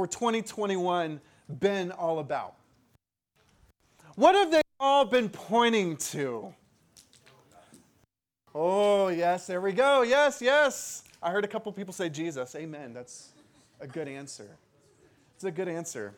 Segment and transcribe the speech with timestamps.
[0.00, 1.20] for 2021
[1.58, 2.54] been all about?
[4.14, 6.54] What have they all been pointing to?
[8.54, 10.00] Oh, yes, there we go.
[10.00, 11.04] Yes, yes.
[11.22, 12.54] I heard a couple people say Jesus.
[12.54, 12.94] Amen.
[12.94, 13.32] That's
[13.78, 14.48] a good answer.
[15.34, 16.14] It's a good answer.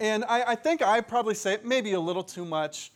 [0.00, 2.90] And I, I think I probably say it maybe a little too much,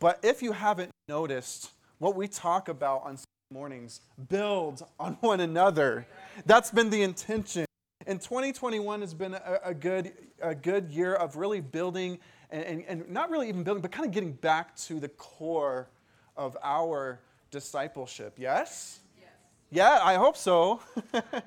[0.00, 3.18] but if you haven't noticed, what we talk about on
[3.52, 6.04] mornings build on one another.
[6.46, 7.65] That's been the intention.
[8.06, 12.20] And 2021 has been a, a good, a good year of really building
[12.50, 15.88] and, and, and not really even building, but kind of getting back to the core
[16.36, 17.20] of our
[17.50, 18.34] discipleship.
[18.38, 19.00] Yes?
[19.18, 19.28] yes.
[19.70, 20.80] Yeah, I hope so.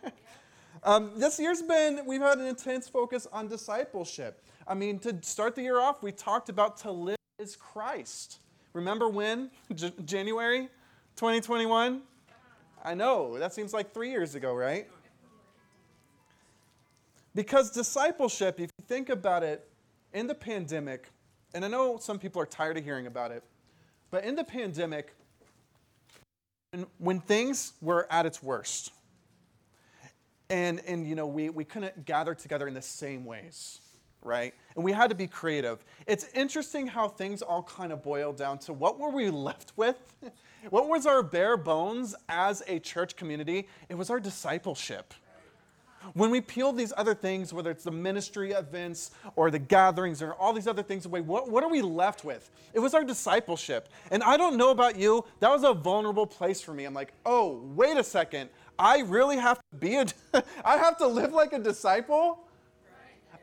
[0.83, 4.43] um, this year's been, we've had an intense focus on discipleship.
[4.67, 8.39] I mean, to start the year off, we talked about to live as Christ.
[8.73, 9.49] Remember when?
[9.73, 10.67] J- January
[11.15, 12.01] 2021?
[12.83, 14.87] I know, that seems like three years ago, right?
[17.35, 19.67] Because discipleship, if you think about it,
[20.13, 21.09] in the pandemic,
[21.53, 23.43] and I know some people are tired of hearing about it,
[24.11, 25.13] but in the pandemic,
[26.97, 28.91] when, things were at its worst,
[30.49, 33.81] and, and you know, we, we couldn't gather together in the same ways,
[34.23, 34.53] right?
[34.75, 35.83] And we had to be creative.
[36.07, 39.97] It's interesting how things all kind of boil down to what were we left with?
[40.69, 43.67] what was our bare bones as a church community?
[43.89, 45.13] It was our discipleship.
[46.13, 50.33] When we peel these other things, whether it's the ministry events or the gatherings or
[50.33, 52.49] all these other things away, what, what are we left with?
[52.73, 53.89] It was our discipleship.
[54.11, 56.85] And I don't know about you, that was a vulnerable place for me.
[56.85, 58.49] I'm like, oh, wait a second.
[58.77, 60.05] I really have to be a,
[60.65, 62.45] I have to live like a disciple?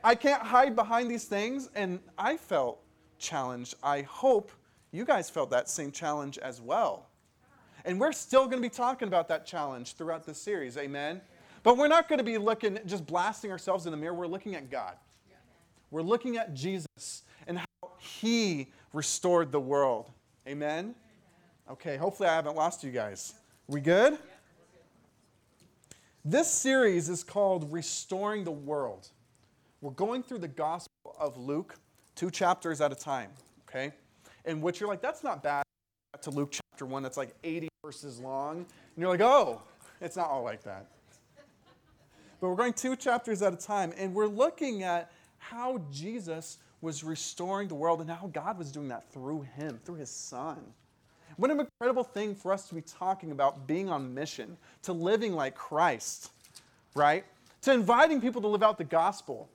[0.03, 1.69] I can't hide behind these things.
[1.75, 2.81] And I felt
[3.19, 3.75] challenged.
[3.83, 4.51] I hope
[4.93, 7.09] you guys felt that same challenge as well.
[7.85, 10.77] And we're still going to be talking about that challenge throughout this series.
[10.77, 11.21] Amen.
[11.67, 14.15] But we're not going to be looking, just blasting ourselves in the mirror.
[14.15, 14.95] We're looking at God.
[15.91, 20.13] We're looking at Jesus and how He restored the world.
[20.47, 20.95] Amen?
[21.69, 23.35] Okay, hopefully I haven't lost you guys.
[23.67, 24.17] We good?
[26.25, 29.09] This series is called Restoring the World.
[29.81, 31.75] We're going through the Gospel of Luke,
[32.15, 33.31] two chapters at a time,
[33.69, 33.93] okay?
[34.45, 35.65] In which you're like, that's not bad.
[36.23, 38.59] To Luke chapter 1, that's like 80 verses long.
[38.59, 38.67] And
[38.97, 39.63] you're like, oh,
[40.01, 40.87] it's not all like that.
[42.41, 47.03] But we're going two chapters at a time, and we're looking at how Jesus was
[47.03, 50.59] restoring the world and how God was doing that through him, through his son.
[51.37, 55.35] What an incredible thing for us to be talking about being on mission, to living
[55.35, 56.31] like Christ,
[56.95, 57.25] right?
[57.63, 59.49] To inviting people to live out the gospel.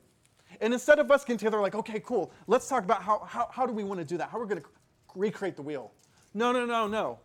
[0.60, 3.66] And instead of us getting together, like, okay, cool, let's talk about how, how, how
[3.66, 4.30] do we want to do that?
[4.30, 4.68] How we're going to
[5.16, 5.92] recreate the wheel.
[6.34, 7.20] No, no, no, no.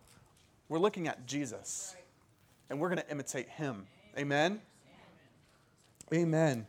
[0.69, 1.95] We're looking at Jesus,
[2.69, 3.85] and we're going to imitate him.
[4.17, 4.59] Amen?
[6.13, 6.65] Amen.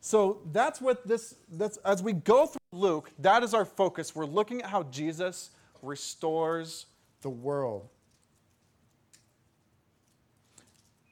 [0.00, 4.14] So that's what this, that's, as we go through Luke, that is our focus.
[4.14, 5.50] We're looking at how Jesus
[5.82, 6.86] restores
[7.22, 7.88] the world.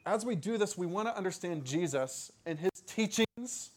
[0.05, 3.71] As we do this, we want to understand Jesus and his teachings,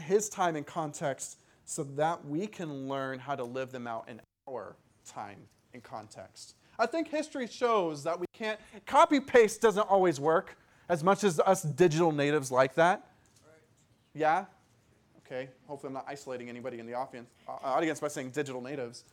[0.00, 4.20] his time and context, so that we can learn how to live them out in
[4.48, 5.38] our time
[5.74, 6.54] and context.
[6.78, 10.56] I think history shows that we can't, copy paste doesn't always work
[10.90, 13.06] as much as us digital natives like that?
[14.12, 14.46] Yeah?
[15.24, 19.04] Okay, hopefully I'm not isolating anybody in the audience, uh, audience by saying digital natives.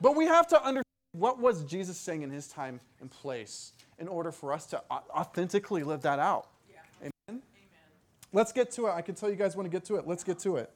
[0.00, 0.82] But we have to understand
[1.12, 5.84] what was Jesus saying in his time and place in order for us to authentically
[5.84, 6.48] live that out.
[6.68, 6.80] Yeah.
[7.00, 7.12] Amen?
[7.28, 7.42] Amen?
[8.32, 8.90] Let's get to it.
[8.90, 10.08] I can tell you guys want to get to it.
[10.08, 10.70] Let's get to it.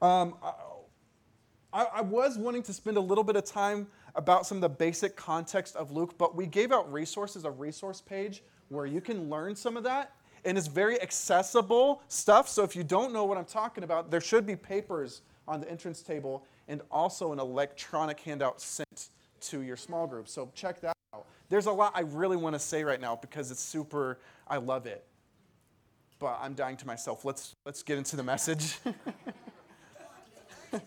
[0.00, 0.34] Um,
[1.72, 4.68] I, I was wanting to spend a little bit of time about some of the
[4.68, 9.28] basic context of Luke, but we gave out resources, a resource page where you can
[9.28, 10.12] learn some of that.
[10.44, 12.48] And it's very accessible stuff.
[12.48, 15.70] So if you don't know what I'm talking about, there should be papers on the
[15.70, 19.08] entrance table and also an electronic handout sent
[19.40, 20.28] to your small group.
[20.28, 21.26] So check that out.
[21.48, 24.18] There's a lot I really want to say right now because it's super,
[24.48, 25.04] I love it.
[26.18, 27.24] But I'm dying to myself.
[27.24, 28.78] Let's, let's get into the message.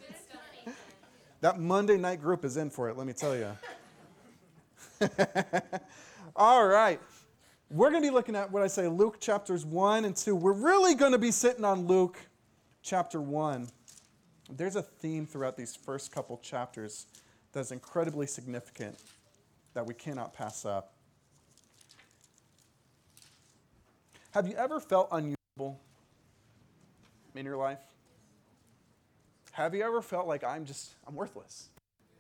[1.42, 3.52] that Monday night group is in for it, let me tell you.
[6.36, 7.00] All right.
[7.72, 10.36] We're going to be looking at what I say Luke chapters 1 and 2.
[10.36, 12.18] We're really going to be sitting on Luke
[12.82, 13.68] chapter 1.
[14.52, 17.06] There's a theme throughout these first couple chapters
[17.52, 18.98] that's incredibly significant
[19.76, 20.94] that we cannot pass up.
[24.32, 25.80] Have you ever felt unusable
[27.36, 27.80] in your life?
[29.52, 31.70] Have you ever felt like I'm just, I'm worthless?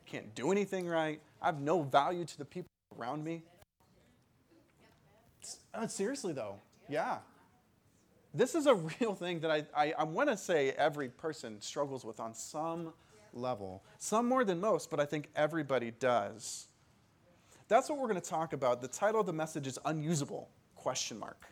[0.05, 1.19] Can't do anything right.
[1.41, 2.69] I have no value to the people
[2.99, 3.41] around me.
[5.73, 7.17] Uh, seriously, though, yeah.
[8.33, 12.05] This is a real thing that I, I, I want to say every person struggles
[12.05, 12.93] with on some
[13.33, 13.83] level.
[13.97, 16.67] Some more than most, but I think everybody does.
[17.67, 18.81] That's what we're going to talk about.
[18.81, 20.49] The title of the message is Unusable?
[20.75, 21.45] Question mark.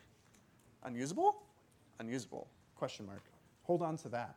[0.82, 1.42] Unusable?
[2.00, 2.48] Unusable?
[2.74, 3.22] Question mark.
[3.62, 4.34] Hold on to that.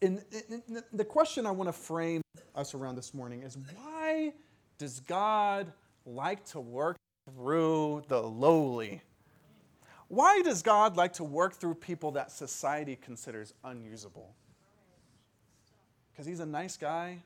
[0.00, 0.20] In
[0.92, 2.20] the question I want to frame
[2.54, 4.32] us around this morning is why
[4.76, 5.72] does God
[6.04, 6.96] like to work
[7.34, 9.02] through the lowly?
[10.08, 14.34] Why does God like to work through people that society considers unusable?
[16.12, 17.18] Because he's a nice guy.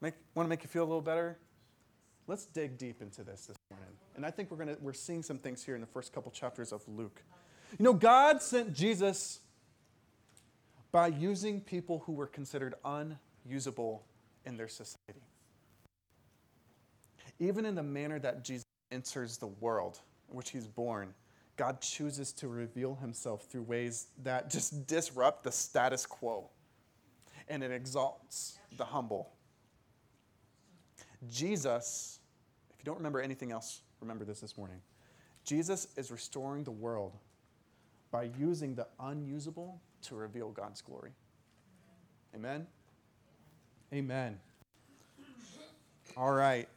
[0.00, 1.38] Make, want to make you feel a little better?
[2.28, 3.96] Let's dig deep into this this morning.
[4.14, 6.72] And I think we're, gonna, we're seeing some things here in the first couple chapters
[6.72, 7.22] of Luke.
[7.78, 9.40] You know, God sent Jesus
[10.92, 14.04] by using people who were considered unusable
[14.44, 15.22] in their society.
[17.40, 20.00] Even in the manner that Jesus enters the world
[20.30, 21.14] in which he's born,
[21.56, 26.48] God chooses to reveal himself through ways that just disrupt the status quo
[27.48, 29.30] and it exalts the humble.
[31.28, 32.20] Jesus,
[32.70, 34.80] if you don't remember anything else, remember this this morning.
[35.44, 37.16] Jesus is restoring the world
[38.10, 41.10] by using the unusable to reveal God's glory.
[42.34, 42.66] Amen?
[43.92, 44.38] Amen.
[46.16, 46.68] All right.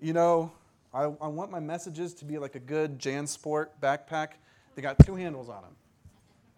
[0.00, 0.52] You know,
[0.92, 4.30] I, I want my messages to be like a good JanSport backpack.
[4.74, 5.76] They got two handles on them.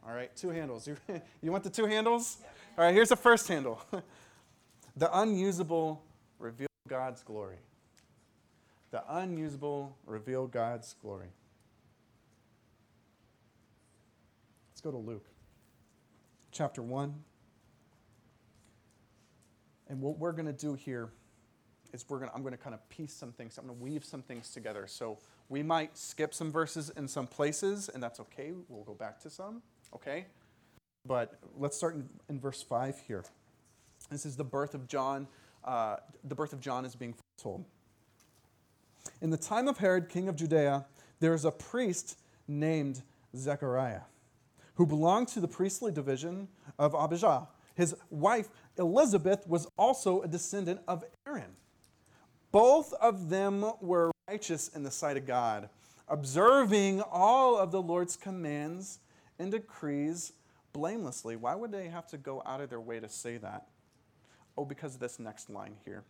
[0.06, 0.88] All right, two handles.
[1.08, 2.38] You, you want the two handles?
[2.76, 3.82] All right, here's the first handle
[4.96, 6.02] The unusable
[6.38, 7.56] reveal God's glory.
[8.90, 11.28] The unusable reveal God's glory.
[14.70, 15.26] Let's go to Luke
[16.52, 17.14] chapter 1.
[19.88, 21.10] And what we're going to do here
[21.92, 24.04] is we're to, I'm going to kind of piece some things, I'm going to weave
[24.04, 24.86] some things together.
[24.86, 25.18] So
[25.48, 28.52] we might skip some verses in some places, and that's okay.
[28.68, 29.62] We'll go back to some,
[29.94, 30.26] okay?
[31.06, 33.24] But let's start in, in verse 5 here.
[34.10, 35.26] This is the birth of John.
[35.64, 37.64] Uh, the birth of John is being foretold.
[39.20, 40.86] In the time of Herod, king of Judea,
[41.20, 42.18] there is a priest
[42.48, 43.02] named
[43.36, 44.02] Zechariah
[44.74, 46.48] who belonged to the priestly division
[46.78, 47.48] of Abijah.
[47.74, 48.48] His wife,
[48.78, 51.56] Elizabeth, was also a descendant of Aaron.
[52.52, 55.70] Both of them were righteous in the sight of God,
[56.06, 59.00] observing all of the Lord's commands
[59.38, 60.32] and decrees
[60.74, 61.36] blamelessly.
[61.36, 63.66] Why would they have to go out of their way to say that?
[64.56, 66.04] Oh, because of this next line here.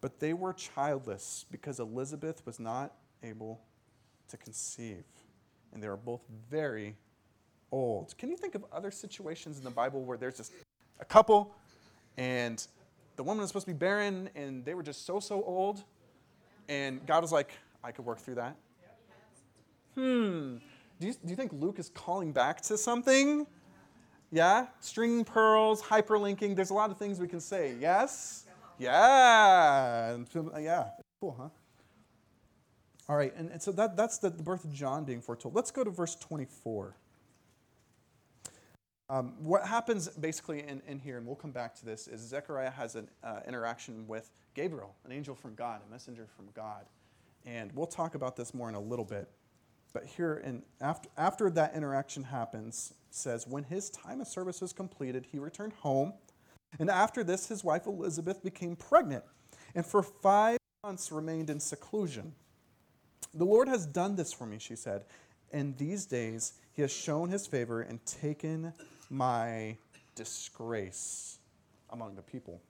[0.00, 2.92] But they were childless because Elizabeth was not
[3.22, 3.60] able
[4.28, 5.04] to conceive.
[5.72, 6.94] And they were both very
[7.72, 8.16] old.
[8.16, 10.52] Can you think of other situations in the Bible where there's just
[11.00, 11.54] a couple
[12.16, 12.64] and
[13.16, 15.84] the woman was supposed to be barren and they were just so, so old.
[16.68, 17.52] And God was like,
[17.82, 18.56] I could work through that.
[19.94, 20.56] Hmm.
[21.00, 23.46] Do you, do you think Luke is calling back to something?
[24.32, 24.66] Yeah?
[24.80, 26.56] String pearls, hyperlinking.
[26.56, 27.74] There's a lot of things we can say.
[27.80, 28.44] Yes?
[28.78, 30.16] Yeah.
[30.58, 30.84] Yeah.
[31.20, 31.48] Cool, huh?
[33.08, 33.32] All right.
[33.36, 35.54] And, and so that, that's the, the birth of John being foretold.
[35.54, 36.96] Let's go to verse 24.
[39.10, 42.70] Um, what happens basically in, in, here, and we'll come back to this, is Zechariah
[42.70, 46.86] has an uh, interaction with Gabriel, an angel from God, a messenger from God.
[47.44, 49.28] And we'll talk about this more in a little bit.
[49.92, 54.72] But here, in, after, after that interaction happens, says, When his time of service was
[54.72, 56.14] completed, he returned home.
[56.78, 59.24] And after this, his wife Elizabeth became pregnant,
[59.74, 62.34] and for five months remained in seclusion.
[63.32, 65.04] The Lord has done this for me, she said.
[65.52, 68.72] In these days, he has shown his favor and taken
[69.08, 69.76] my
[70.14, 71.38] disgrace
[71.90, 72.60] among the people.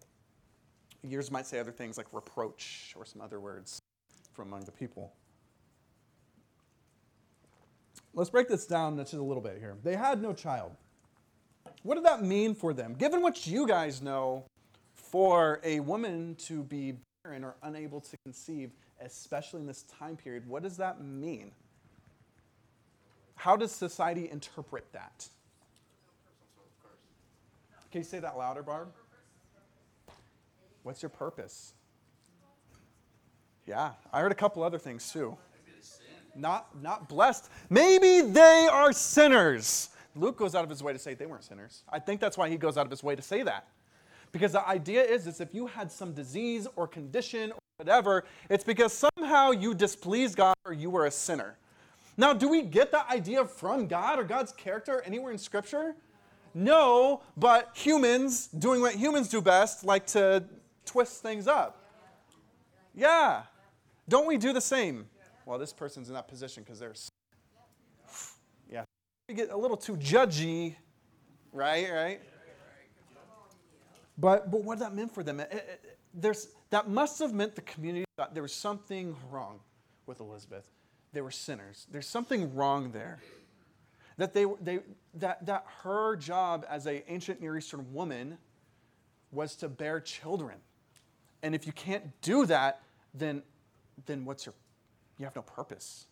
[1.03, 3.81] Yours might say other things like reproach or some other words
[4.33, 5.13] from among the people.
[8.15, 9.77] Let's break this down just a little bit here.
[9.83, 10.73] They had no child.
[11.83, 12.95] What did that mean for them?
[12.95, 14.45] Given what you guys know,
[14.95, 18.71] for a woman to be barren or unable to conceive,
[19.01, 21.51] especially in this time period, what does that mean?
[23.45, 25.29] How does society interpret that?
[27.93, 28.89] Can you say that louder, Barb?
[30.83, 31.75] What's your purpose?
[33.67, 35.37] Yeah, I heard a couple other things too.
[36.35, 37.51] Not, not blessed.
[37.69, 39.91] Maybe they are sinners.
[40.17, 41.83] Luke goes out of his way to say they weren't sinners.
[41.93, 43.69] I think that's why he goes out of his way to say that.
[44.33, 48.65] Because the idea is, is if you had some disease or condition or whatever, it's
[48.65, 51.59] because somehow you displeased God or you were a sinner.
[52.16, 55.97] Now, do we get that idea from God or God's character anywhere in Scripture?
[56.54, 60.44] No, but humans, doing what humans do best, like to
[60.87, 61.80] twist things up.
[62.94, 63.42] Yeah.
[64.09, 65.06] Don't we do the same?
[65.47, 66.94] well, this person's in that position because they're.
[68.71, 68.85] Yeah.
[69.28, 70.76] You get a little too judgy,
[71.52, 71.90] right?
[71.90, 72.21] Right?
[74.16, 77.62] But, but what that meant for them, it, it, there's, that must have meant the
[77.62, 79.59] community thought there was something wrong
[80.06, 80.71] with Elizabeth.
[81.14, 81.87] They were sinners.
[81.90, 83.21] There's something wrong there.
[84.18, 84.80] That, they, they,
[85.14, 88.37] that, that her job as an ancient Near Eastern woman
[89.33, 90.56] was to bear children.
[91.42, 92.80] And if you can't do that,
[93.14, 93.42] then,
[94.06, 94.54] then what's your,
[95.18, 96.06] you have no purpose.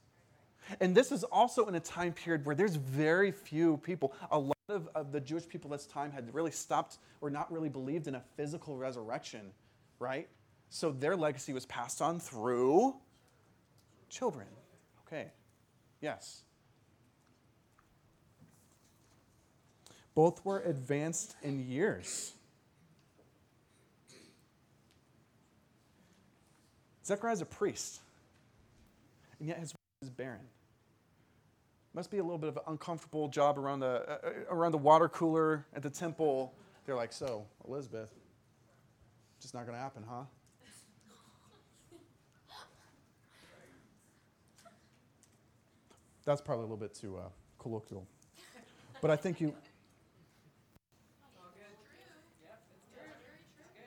[0.81, 4.15] And this is also in a time period where there's very few people.
[4.31, 7.69] A lot of, of the Jewish people this time had really stopped or not really
[7.69, 9.51] believed in a physical resurrection,
[9.99, 10.29] right?
[10.71, 12.95] So their legacy was passed on through
[14.09, 14.47] children.
[15.13, 15.29] Okay.
[16.01, 16.43] Yes.
[20.15, 22.33] Both were advanced in years.
[27.05, 28.01] Zechariah is a priest,
[29.39, 30.47] and yet his wife is barren.
[31.95, 34.79] Must be a little bit of an uncomfortable job around the, uh, uh, around the
[34.79, 36.55] water cooler at the temple.
[36.87, 38.11] They're like, So, Elizabeth,
[39.41, 40.23] just not going to happen, huh?
[46.25, 48.07] That's probably a little bit too uh, colloquial.
[49.01, 49.55] But I think you.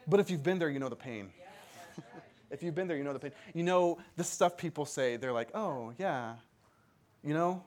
[0.08, 1.32] But if you've been there, you know the pain.
[2.52, 3.32] if you've been there, you know the pain.
[3.54, 6.36] You know the stuff people say, they're like, oh, yeah.
[7.24, 7.64] You know?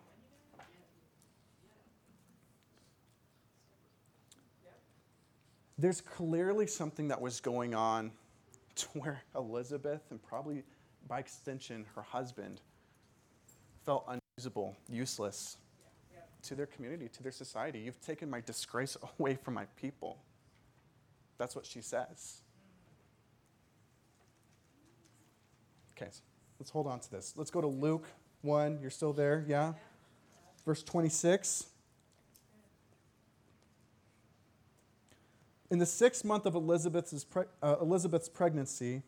[5.78, 8.12] There's clearly something that was going on
[8.76, 10.62] to where Elizabeth, and probably
[11.08, 12.60] by extension her husband,
[13.84, 14.04] felt
[14.38, 15.56] unusable, useless
[16.44, 17.80] to their community, to their society.
[17.80, 20.18] You've taken my disgrace away from my people.
[21.38, 22.42] That's what she says.
[25.96, 26.20] Okay, so
[26.60, 27.34] let's hold on to this.
[27.36, 28.06] Let's go to Luke
[28.42, 28.78] 1.
[28.80, 29.44] You're still there?
[29.48, 29.72] Yeah?
[30.64, 31.66] Verse 26.
[35.70, 39.02] In the sixth month of Elizabeth's, pre- uh, Elizabeth's pregnancy,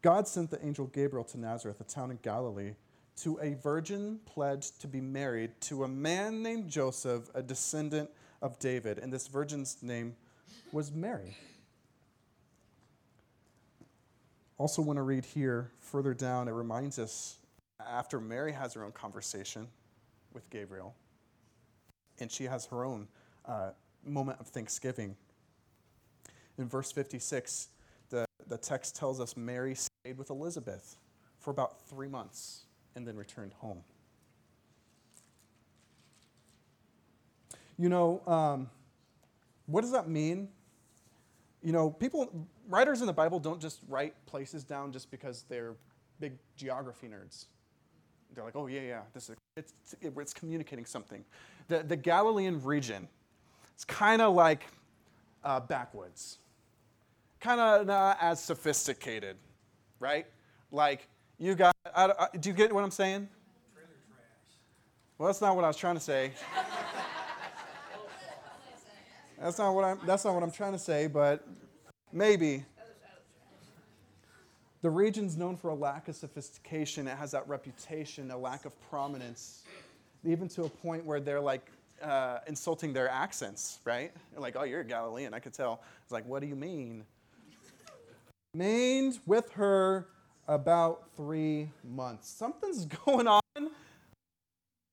[0.00, 2.72] God sent the angel Gabriel to Nazareth, a town in Galilee,
[3.22, 8.08] to a virgin pledged to be married to a man named Joseph, a descendant
[8.40, 8.98] of David.
[8.98, 10.16] And this virgin's name
[10.72, 11.36] was Mary.
[14.56, 17.38] Also, want to read here further down, it reminds us
[17.86, 19.68] after Mary has her own conversation
[20.32, 20.94] with Gabriel,
[22.20, 23.08] and she has her own
[23.46, 23.70] uh,
[24.04, 25.16] moment of thanksgiving.
[26.58, 27.68] In verse 56,
[28.10, 30.96] the, the text tells us Mary stayed with Elizabeth
[31.38, 33.82] for about three months and then returned home.
[37.78, 38.70] You know, um,
[39.66, 40.48] what does that mean
[41.62, 42.30] you know, people,
[42.68, 45.74] writers in the Bible don't just write places down just because they're
[46.18, 47.46] big geography nerds.
[48.34, 51.24] They're like, oh, yeah, yeah, this is, it's, it's communicating something.
[51.68, 53.08] The, the Galilean region,
[53.74, 54.62] it's kind of like
[55.44, 56.38] uh, backwoods,
[57.40, 59.36] kind of not as sophisticated,
[59.98, 60.26] right?
[60.70, 63.28] Like, you got, I, I, do you get what I'm saying?
[65.18, 66.32] Well, that's not what I was trying to say.
[69.40, 71.46] That's not what I'm, that's not what I'm trying to say, but
[72.12, 72.64] maybe.
[74.82, 77.06] The region's known for a lack of sophistication.
[77.06, 79.62] It has that reputation, a lack of prominence,
[80.24, 81.70] even to a point where they're like
[82.02, 84.10] uh, insulting their accents, right?
[84.32, 85.82] They're like, oh, you're a Galilean, I could tell.
[86.02, 87.04] It's like, what do you mean?
[88.54, 90.06] Remained with her
[90.50, 92.28] about three months.
[92.28, 93.40] Something's going on.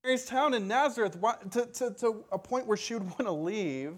[0.03, 1.17] Mary's town in Nazareth
[1.51, 3.95] to, to, to a point where she would want to leave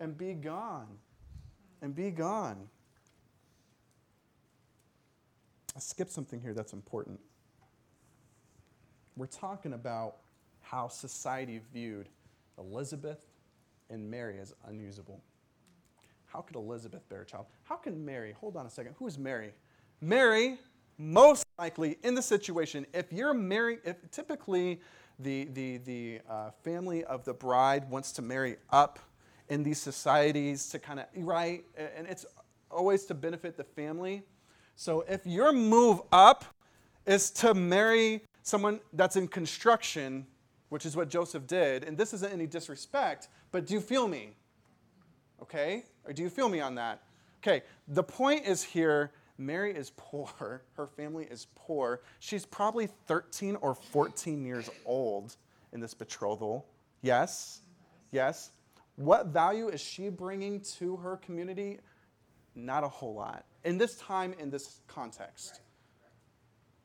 [0.00, 0.88] and be gone.
[1.82, 2.68] And be gone.
[5.76, 7.20] I skipped something here that's important.
[9.16, 10.16] We're talking about
[10.62, 12.08] how society viewed
[12.58, 13.18] Elizabeth
[13.88, 15.22] and Mary as unusable.
[16.26, 17.46] How could Elizabeth bear a child?
[17.64, 19.52] How can Mary, hold on a second, who is Mary?
[20.00, 20.58] Mary,
[21.00, 24.80] most likely in the situation, if you're married, if typically
[25.18, 28.98] the, the, the uh, family of the bride wants to marry up
[29.48, 31.64] in these societies to kind of, right?
[31.96, 32.26] And it's
[32.70, 34.22] always to benefit the family.
[34.76, 36.44] So if your move up
[37.06, 40.26] is to marry someone that's in construction,
[40.68, 44.36] which is what Joseph did, and this isn't any disrespect, but do you feel me?
[45.42, 45.84] Okay?
[46.04, 47.02] Or do you feel me on that?
[47.42, 50.62] Okay, the point is here Mary is poor.
[50.76, 52.02] Her family is poor.
[52.20, 55.36] She's probably 13 or 14 years old
[55.72, 56.66] in this betrothal.
[57.02, 57.60] Yes?
[58.12, 58.50] Yes?
[58.96, 61.78] What value is she bringing to her community?
[62.54, 63.46] Not a whole lot.
[63.64, 65.60] In this time, in this context.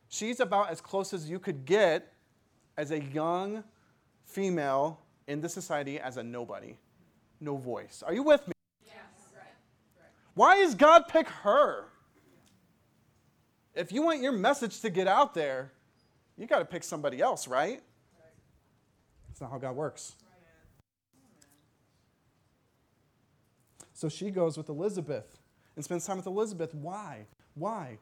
[0.07, 2.13] She's about as close as you could get
[2.77, 3.65] as a young
[4.23, 6.77] female in this society as a nobody,
[7.41, 8.01] no voice.
[8.05, 8.53] Are you with me?
[8.85, 8.93] Yes.
[10.35, 11.87] Why does God pick her?
[13.75, 15.71] If you want your message to get out there,
[16.37, 17.81] you got to pick somebody else, right?
[19.27, 20.15] That's not how God works.
[23.93, 25.37] So she goes with Elizabeth
[25.75, 26.73] and spends time with Elizabeth.
[26.73, 27.25] Why?
[27.53, 27.97] Why?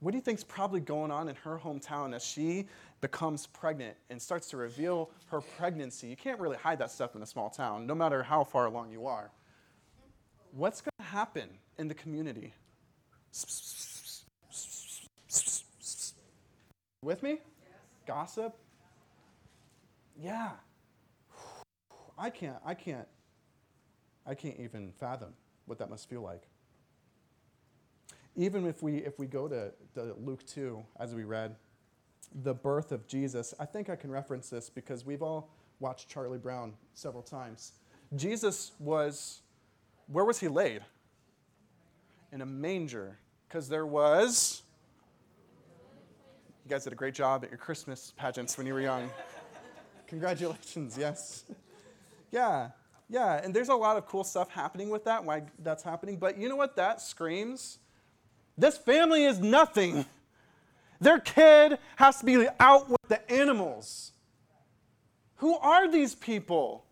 [0.00, 2.66] What do you think's probably going on in her hometown as she
[3.00, 6.08] becomes pregnant and starts to reveal her pregnancy?
[6.08, 8.90] You can't really hide that stuff in a small town, no matter how far along
[8.90, 9.30] you are.
[10.52, 11.48] What's going to happen
[11.78, 12.52] in the community?
[17.06, 17.38] With me?
[18.06, 18.56] Gossip?
[20.20, 20.50] Yeah.
[22.18, 23.06] I can't, I can't,
[24.26, 25.32] I can't even fathom
[25.66, 26.48] what that must feel like
[28.36, 31.56] even if we, if we go to, to Luke 2, as we read,
[32.42, 36.38] the birth of Jesus, I think I can reference this because we've all watched Charlie
[36.38, 37.72] Brown several times.
[38.14, 39.40] Jesus was,
[40.08, 40.82] where was he laid?
[42.30, 44.62] In a manger, because there was,
[46.66, 49.08] you guys did a great job at your Christmas pageants when you were young.
[50.08, 51.44] Congratulations, yes.
[52.32, 52.70] Yeah,
[53.08, 56.36] yeah, and there's a lot of cool stuff happening with that, why that's happening, but
[56.36, 57.78] you know what that screams?
[58.58, 60.06] This family is nothing.
[61.00, 64.10] Their kid has to be out with the animals.
[65.36, 66.84] Who are these people?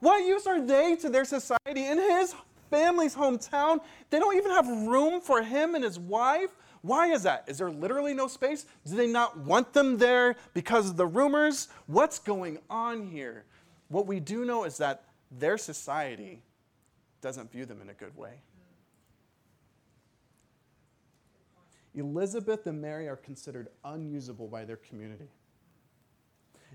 [0.00, 1.86] What use are they to their society?
[1.86, 2.34] In his
[2.68, 3.80] family's hometown,
[4.10, 6.50] they don't even have room for him and his wife.
[6.82, 7.44] Why is that?
[7.46, 8.64] Is there literally no space?
[8.86, 11.68] Do they not want them there because of the rumors?
[11.86, 13.44] What's going on here?
[13.88, 16.42] What we do know is that their society
[17.20, 18.40] doesn't view them in a good way.
[21.94, 25.28] Elizabeth and Mary are considered unusable by their community.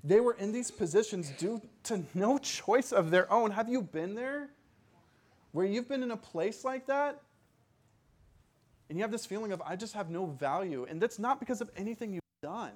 [0.03, 3.51] They were in these positions due to no choice of their own.
[3.51, 4.50] Have you been there?
[5.51, 7.22] Where you've been in a place like that?
[8.89, 10.85] And you have this feeling of, I just have no value.
[10.89, 12.71] And that's not because of anything you've done.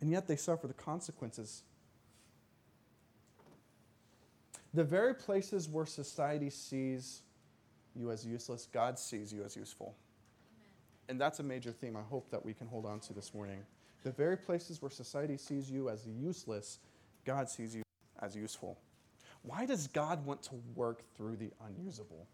[0.00, 1.62] And yet they suffer the consequences.
[4.74, 7.22] The very places where society sees
[7.94, 9.94] you as useless, God sees you as useful.
[11.08, 13.60] And that's a major theme I hope that we can hold on to this morning.
[14.02, 16.80] The very places where society sees you as useless,
[17.24, 17.82] God sees you
[18.20, 18.78] as useful.
[19.44, 22.26] Why does God want to work through the unusable?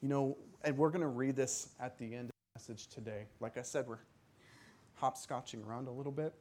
[0.00, 3.26] You know, and we're going to read this at the end of the message today.
[3.40, 3.98] Like I said, we're
[5.02, 6.34] hopscotching around a little bit.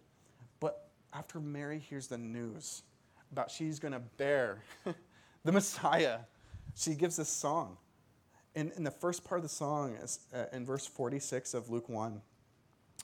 [0.59, 2.83] But after Mary hears the news
[3.31, 4.61] about she's going to bear
[5.43, 6.19] the Messiah,
[6.75, 7.77] she gives this song.
[8.53, 11.89] And in the first part of the song is uh, in verse 46 of Luke
[11.89, 12.21] 1.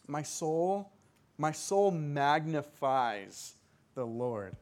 [0.07, 0.91] My soul,
[1.39, 3.55] my soul magnifies
[3.95, 4.55] the Lord.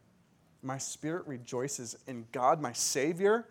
[0.61, 3.47] My spirit rejoices in God, my Savior,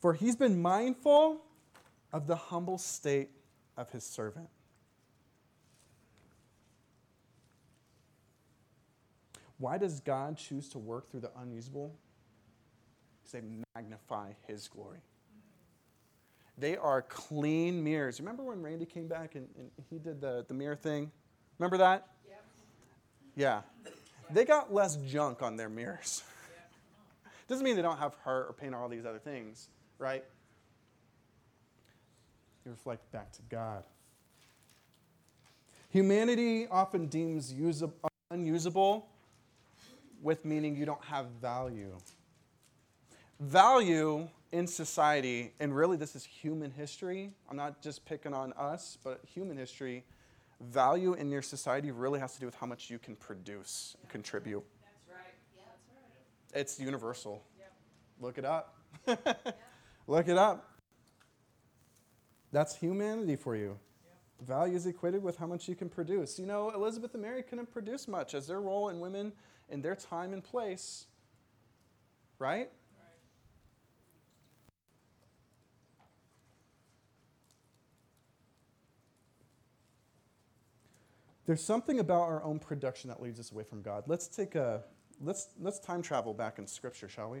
[0.00, 1.42] for he's been mindful
[2.12, 3.30] of the humble state
[3.76, 4.48] of his servant.
[9.58, 11.94] Why does God choose to work through the unusable?
[13.32, 13.40] They
[13.74, 15.00] magnify his glory.
[16.58, 18.20] They are clean mirrors.
[18.20, 21.10] Remember when Randy came back and, and he did the, the mirror thing?
[21.58, 22.08] Remember that?
[22.26, 22.44] Yep.
[23.36, 23.60] Yeah.
[24.30, 26.22] They got less junk on their mirrors.
[27.48, 30.24] Doesn't mean they don't have hurt or pain or all these other things, right?
[32.64, 33.84] You reflect back to God.
[35.90, 39.08] Humanity often deems usable, unusable
[40.20, 41.96] with meaning you don't have value
[43.40, 47.32] value in society, and really this is human history.
[47.50, 50.04] I'm not just picking on us, but human history.
[50.60, 54.10] Value in your society really has to do with how much you can produce and
[54.10, 54.64] contribute.
[54.82, 55.34] That's right.
[55.54, 56.45] Yeah, that's right.
[56.56, 57.44] It's universal.
[57.58, 57.72] Yep.
[58.18, 58.76] Look it up.
[60.06, 60.70] Look it up.
[62.50, 63.78] That's humanity for you.
[64.38, 64.48] Yep.
[64.48, 66.38] Value is equated with how much you can produce.
[66.38, 69.32] You know, Elizabeth and Mary couldn't produce much as their role in women
[69.68, 71.04] in their time and place,
[72.38, 72.70] right?
[81.44, 84.04] There's something about our own production that leads us away from God.
[84.06, 84.82] Let's take a
[85.20, 87.40] let's let's time travel back in scripture, shall we?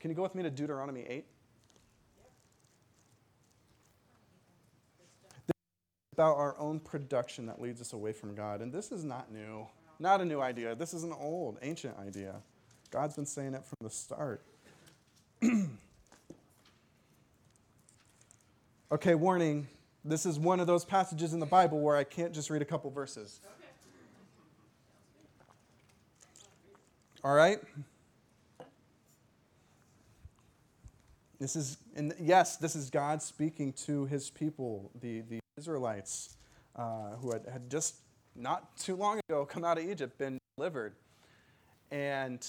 [0.00, 1.24] Can you go with me to Deuteronomy 8?
[6.12, 8.60] About our own production that leads us away from God.
[8.60, 9.66] And this is not new.
[9.98, 10.74] Not a new idea.
[10.74, 12.36] This is an old, ancient idea.
[12.90, 14.44] God's been saying it from the start.
[18.94, 19.66] Okay, warning.
[20.04, 22.64] This is one of those passages in the Bible where I can't just read a
[22.64, 23.40] couple verses.
[27.24, 27.58] All right?
[31.40, 36.36] This is, and yes, this is God speaking to his people, the, the Israelites,
[36.76, 37.96] uh, who had, had just
[38.36, 40.96] not too long ago come out of Egypt, been delivered.
[41.90, 42.46] And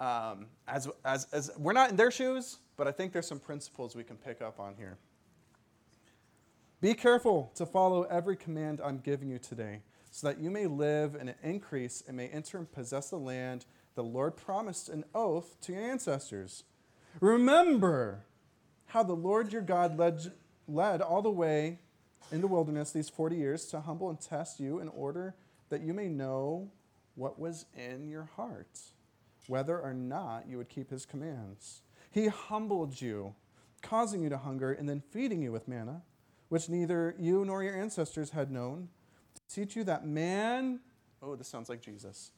[0.00, 3.94] um, as, as, as we're not in their shoes, but I think there's some principles
[3.94, 4.98] we can pick up on here.
[6.80, 11.14] Be careful to follow every command I'm giving you today, so that you may live
[11.14, 15.72] and increase and may enter and possess the land the Lord promised an oath to
[15.72, 16.62] your ancestors.
[17.20, 18.26] Remember
[18.86, 20.32] how the Lord your God led,
[20.68, 21.80] led all the way
[22.30, 25.34] in the wilderness these 40 years to humble and test you in order
[25.70, 26.70] that you may know
[27.14, 28.78] what was in your heart,
[29.46, 31.80] whether or not you would keep his commands.
[32.10, 33.34] He humbled you,
[33.80, 36.02] causing you to hunger, and then feeding you with manna,
[36.50, 38.88] which neither you nor your ancestors had known,
[39.34, 40.80] to teach you that man,
[41.22, 42.32] oh, this sounds like Jesus,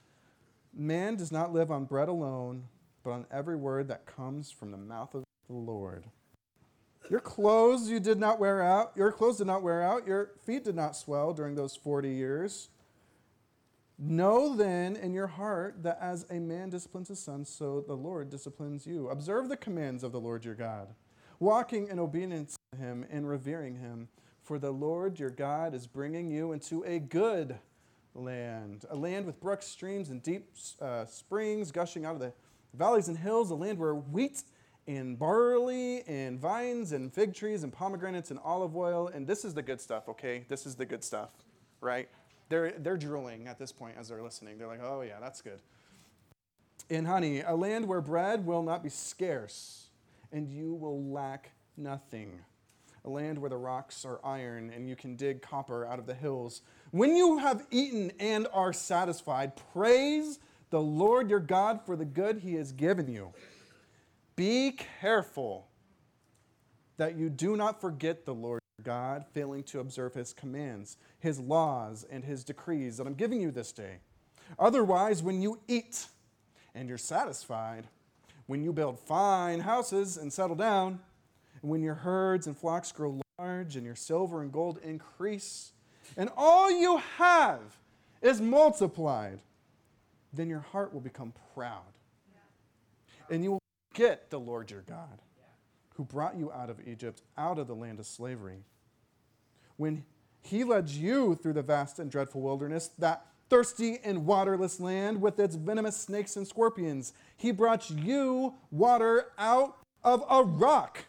[0.78, 2.64] man does not live on bread alone,
[3.02, 6.04] but on every word that comes from the mouth of the Lord.
[7.10, 10.64] Your clothes you did not wear out, your clothes did not wear out, your feet
[10.64, 12.68] did not swell during those 40 years.
[13.98, 18.30] Know then in your heart that as a man disciplines his son, so the Lord
[18.30, 19.08] disciplines you.
[19.08, 20.88] Observe the commands of the Lord your God,
[21.40, 24.08] walking in obedience to him and revering him.
[24.44, 27.58] For the Lord your God is bringing you into a good
[28.18, 30.50] land, a land with brooks, streams, and deep
[30.80, 32.32] uh, springs gushing out of the
[32.74, 34.42] valleys and hills, a land where wheat
[34.86, 39.08] and barley and vines and fig trees and pomegranates and olive oil.
[39.08, 40.44] And this is the good stuff, okay?
[40.48, 41.30] This is the good stuff,
[41.80, 42.08] right?
[42.48, 44.58] They're, they're drooling at this point as they're listening.
[44.58, 45.60] They're like, oh, yeah, that's good.
[46.88, 49.88] And honey, a land where bread will not be scarce,
[50.32, 52.40] and you will lack nothing.
[53.04, 56.14] A land where the rocks are iron, and you can dig copper out of the
[56.14, 56.62] hills.
[56.90, 60.38] When you have eaten and are satisfied, praise
[60.70, 63.32] the Lord your God for the good he has given you.
[64.36, 65.68] Be careful
[66.96, 71.40] that you do not forget the Lord your God, failing to observe his commands, his
[71.40, 73.98] laws, and his decrees that I'm giving you this day.
[74.58, 76.06] Otherwise, when you eat
[76.74, 77.88] and you're satisfied,
[78.46, 81.00] when you build fine houses and settle down,
[81.62, 85.72] and when your herds and flocks grow large and your silver and gold increase,
[86.16, 87.60] and all you have
[88.22, 89.40] is multiplied,
[90.32, 91.82] then your heart will become proud.
[93.30, 95.20] And you will forget the Lord your God
[95.94, 98.62] who brought you out of Egypt, out of the land of slavery.
[99.76, 100.04] When
[100.40, 105.38] he led you through the vast and dreadful wilderness, that thirsty and waterless land with
[105.40, 111.06] its venomous snakes and scorpions, he brought you water out of a rock.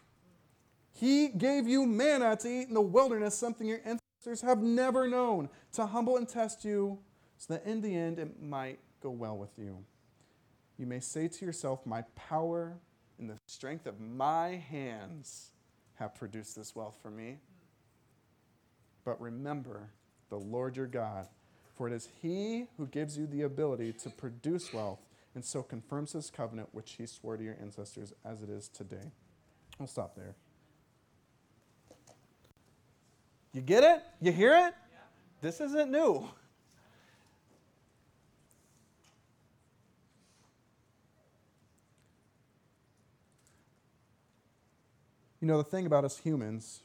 [0.99, 5.49] He gave you manna to eat in the wilderness, something your ancestors have never known,
[5.73, 6.99] to humble and test you,
[7.37, 9.77] so that in the end it might go well with you.
[10.77, 12.75] You may say to yourself, My power
[13.17, 15.51] and the strength of my hands
[15.95, 17.37] have produced this wealth for me.
[19.05, 19.91] But remember
[20.29, 21.27] the Lord your God,
[21.77, 24.99] for it is He who gives you the ability to produce wealth
[25.33, 29.13] and so confirms His covenant, which He swore to your ancestors as it is today.
[29.79, 30.35] I'll stop there.
[33.53, 34.03] You get it?
[34.21, 34.73] You hear it?
[34.91, 34.99] Yeah.
[35.41, 36.29] This isn't new.
[45.41, 46.81] You know, the thing about us humans,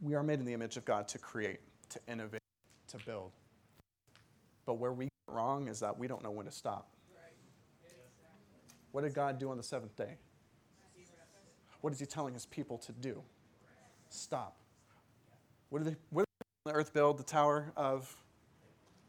[0.00, 1.58] we are made in the image of God to create,
[1.90, 2.40] to innovate,
[2.88, 3.32] to build.
[4.64, 6.88] But where we get wrong is that we don't know when to stop.
[8.92, 10.16] What did God do on the seventh day?
[11.80, 13.22] What is He telling His people to do?
[14.08, 14.56] Stop.
[15.70, 17.18] What did, they, what did the earth build?
[17.18, 18.14] The Tower of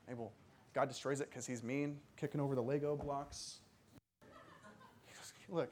[0.10, 0.32] Abel.
[0.74, 3.60] God destroys it because He's mean, kicking over the Lego blocks.
[5.50, 5.72] Look,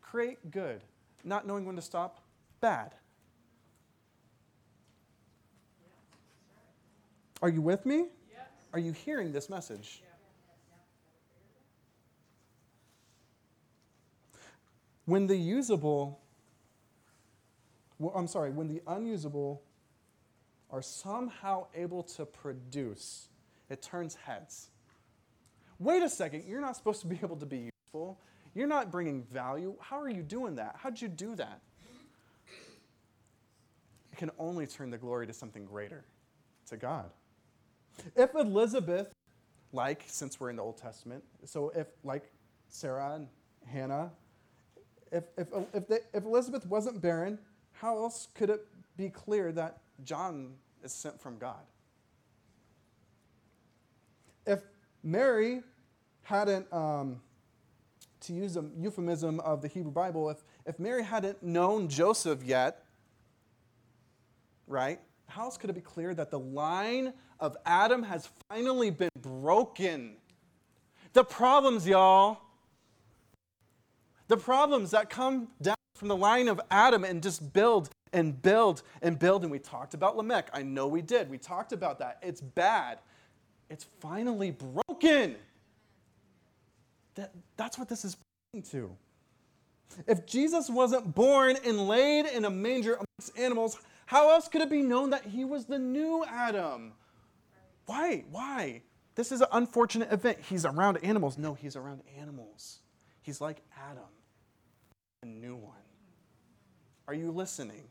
[0.00, 0.80] create good.
[1.22, 2.22] Not knowing when to stop,
[2.60, 2.94] bad.
[7.42, 8.06] Are you with me?
[8.72, 10.02] Are you hearing this message?
[15.04, 16.20] When the usable,
[17.98, 19.62] well, I'm sorry, when the unusable
[20.70, 23.28] are somehow able to produce,
[23.70, 24.70] it turns heads.
[25.78, 28.18] Wait a second, you're not supposed to be able to be useful.
[28.54, 29.74] You're not bringing value.
[29.80, 30.76] How are you doing that?
[30.78, 31.60] How'd you do that?
[34.12, 36.04] It can only turn the glory to something greater,
[36.70, 37.10] to God.
[38.14, 39.12] If Elizabeth,
[39.72, 42.30] like, since we're in the Old Testament, so if, like
[42.68, 43.28] Sarah and
[43.66, 44.10] Hannah,
[45.12, 47.38] if, if, if, they, if Elizabeth wasn't barren,
[47.80, 51.60] how else could it be clear that John is sent from God?
[54.46, 54.60] If
[55.02, 55.60] Mary
[56.22, 57.20] hadn't, um,
[58.20, 62.84] to use a euphemism of the Hebrew Bible, if, if Mary hadn't known Joseph yet,
[64.66, 69.10] right, how else could it be clear that the line of Adam has finally been
[69.20, 70.16] broken?
[71.12, 72.38] The problems, y'all,
[74.28, 78.82] the problems that come down from the line of Adam and just build and build
[79.02, 79.42] and build.
[79.42, 80.50] And we talked about Lamech.
[80.52, 81.30] I know we did.
[81.30, 82.18] We talked about that.
[82.22, 82.98] It's bad.
[83.68, 85.36] It's finally broken.
[87.14, 88.16] That, that's what this is
[88.52, 88.96] pointing to.
[90.06, 94.70] If Jesus wasn't born and laid in a manger amongst animals, how else could it
[94.70, 96.92] be known that he was the new Adam?
[97.86, 98.24] Why?
[98.30, 98.82] Why?
[99.14, 100.38] This is an unfortunate event.
[100.48, 101.38] He's around animals.
[101.38, 102.80] No, he's around animals.
[103.22, 104.04] He's like Adam,
[105.22, 105.74] a new one.
[107.08, 107.82] Are you listening?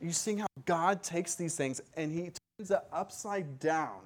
[0.00, 4.00] Are you seeing how God takes these things and he turns it upside down?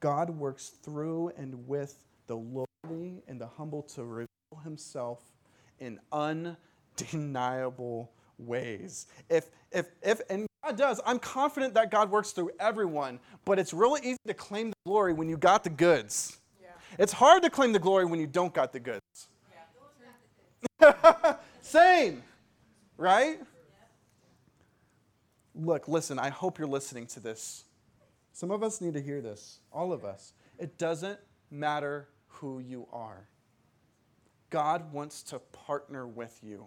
[0.00, 4.28] God works through and with the lowly and the humble to reveal
[4.64, 5.20] himself
[5.78, 9.06] in undeniable ways.
[9.28, 13.72] If, if, if, and God does, I'm confident that God works through everyone, but it's
[13.72, 16.38] really easy to claim the glory when you got the goods.
[16.98, 19.28] It's hard to claim the glory when you don't got the goods.
[21.60, 22.22] Same,
[22.96, 23.38] right?
[25.54, 27.64] Look, listen, I hope you're listening to this.
[28.32, 30.32] Some of us need to hear this, all of us.
[30.58, 31.18] It doesn't
[31.50, 33.28] matter who you are.
[34.50, 36.66] God wants to partner with you.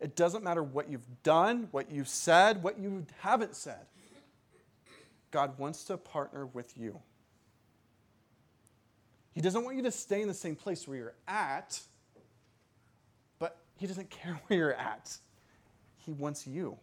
[0.00, 3.86] It doesn't matter what you've done, what you've said, what you haven't said.
[5.34, 7.00] God wants to partner with you.
[9.32, 11.80] He doesn't want you to stay in the same place where you're at,
[13.40, 15.18] but He doesn't care where you're at.
[15.96, 16.78] He wants you.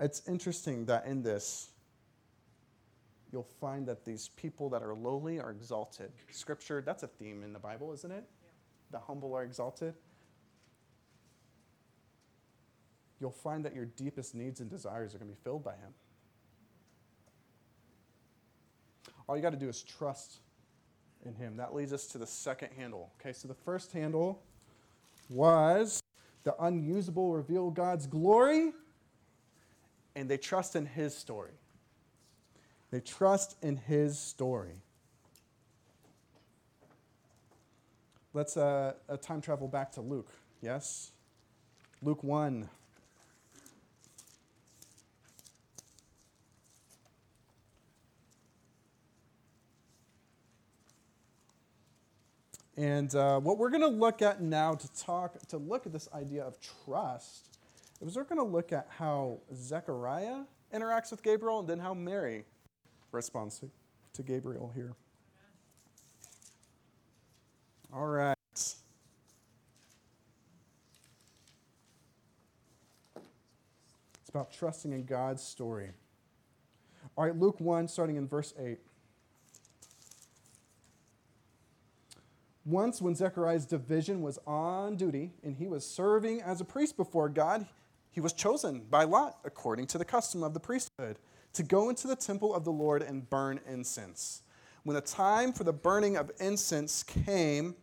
[0.00, 1.68] It's interesting that in this,
[3.30, 6.10] you'll find that these people that are lowly are exalted.
[6.32, 8.24] Scripture, that's a theme in the Bible, isn't it?
[8.42, 8.48] Yeah.
[8.90, 9.94] The humble are exalted.
[13.24, 15.94] You'll find that your deepest needs and desires are going to be filled by Him.
[19.26, 20.40] All you got to do is trust
[21.24, 21.56] in Him.
[21.56, 23.14] That leads us to the second handle.
[23.18, 24.42] Okay, so the first handle
[25.30, 26.02] was
[26.42, 28.72] the unusable reveal God's glory
[30.14, 31.52] and they trust in his story.
[32.90, 34.82] They trust in his story.
[38.34, 41.12] Let's uh, time travel back to Luke, yes?
[42.02, 42.68] Luke 1.
[52.76, 56.08] And uh, what we're going to look at now to talk, to look at this
[56.12, 57.56] idea of trust
[58.00, 60.40] is we're going to look at how Zechariah
[60.74, 62.44] interacts with Gabriel and then how Mary
[63.12, 63.70] responds to,
[64.14, 64.94] to Gabriel here.
[67.92, 68.34] All right.
[68.56, 68.76] It's
[74.28, 75.90] about trusting in God's story.
[77.16, 78.80] All right, Luke 1, starting in verse 8.
[82.64, 87.28] Once, when Zechariah's division was on duty and he was serving as a priest before
[87.28, 87.66] God,
[88.10, 91.18] he was chosen by Lot, according to the custom of the priesthood,
[91.52, 94.42] to go into the temple of the Lord and burn incense.
[94.84, 97.74] When the time for the burning of incense came,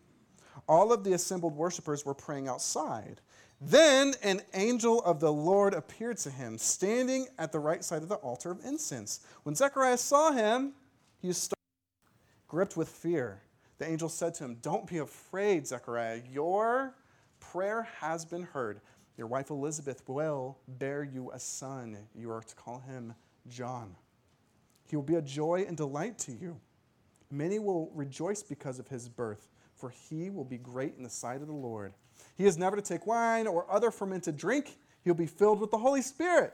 [0.68, 3.22] all of the assembled worshippers were praying outside.
[3.60, 8.10] Then an angel of the Lord appeared to him, standing at the right side of
[8.10, 9.20] the altar of incense.
[9.44, 10.74] When Zechariah saw him,
[11.20, 11.52] he was
[12.48, 13.42] gripped with fear.
[13.82, 16.22] The angel said to him, Don't be afraid, Zechariah.
[16.32, 16.94] Your
[17.40, 18.80] prayer has been heard.
[19.18, 21.98] Your wife Elizabeth will bear you a son.
[22.14, 23.16] You are to call him
[23.48, 23.96] John.
[24.88, 26.60] He will be a joy and delight to you.
[27.32, 31.42] Many will rejoice because of his birth, for he will be great in the sight
[31.42, 31.96] of the Lord.
[32.38, 34.78] He is never to take wine or other fermented drink.
[35.04, 36.54] He'll be filled with the Holy Spirit,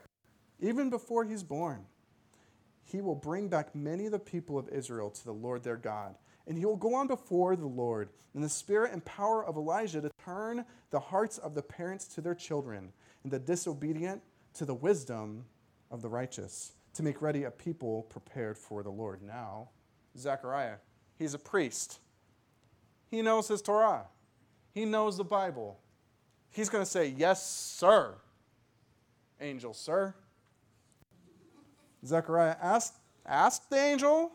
[0.62, 1.88] even before he's born.
[2.86, 6.16] He will bring back many of the people of Israel to the Lord their God
[6.48, 10.02] and he will go on before the Lord in the spirit and power of Elijah
[10.02, 12.92] to turn the hearts of the parents to their children
[13.24, 14.22] and the disobedient
[14.54, 15.46] to the wisdom
[15.92, 19.22] of the righteous, to make ready a people prepared for the Lord.
[19.22, 19.70] Now,
[20.18, 20.78] Zechariah,
[21.18, 22.00] he's a priest.
[23.10, 24.06] He knows his Torah,
[24.74, 25.80] he knows the Bible.
[26.50, 28.16] He's going to say, Yes, sir.
[29.42, 30.16] angel, sir.
[32.06, 34.32] Zechariah asked, asked the angel,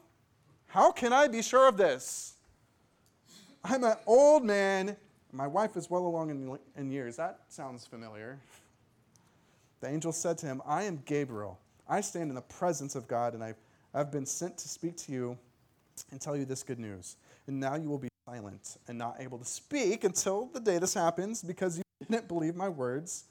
[0.73, 2.33] How can I be sure of this?
[3.63, 4.97] I'm an old man.
[5.31, 7.17] My wife is well along in, in years.
[7.17, 8.39] That sounds familiar.
[9.83, 11.61] The angel said to him, I am Gabriel.
[11.87, 13.59] I stand in the presence of God, and I've,
[13.93, 15.39] I've been sent to speak to you
[16.11, 17.17] and tell you this good news.
[17.47, 20.95] And now you will be silent and not able to speak until the day this
[20.95, 23.25] happens because you didn't believe my words,